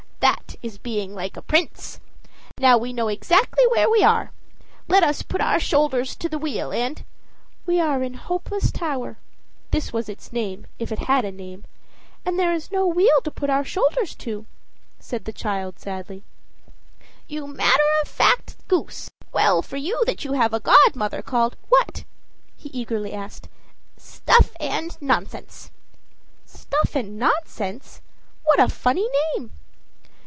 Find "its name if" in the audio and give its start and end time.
10.07-10.91